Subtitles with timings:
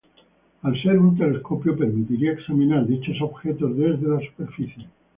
[0.69, 4.87] Al ser un telescopio permitiría examinar dichos objetos desde la superficie.